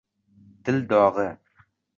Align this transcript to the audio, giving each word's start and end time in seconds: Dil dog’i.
Dil 0.65 0.89
dog’i. 0.89 1.27